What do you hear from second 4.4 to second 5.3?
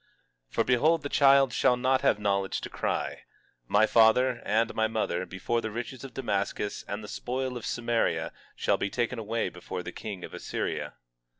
and my mother,